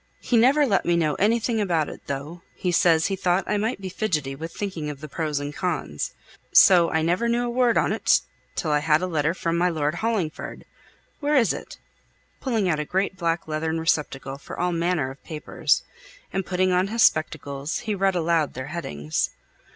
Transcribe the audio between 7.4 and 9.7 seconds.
a word on't till I had a letter from my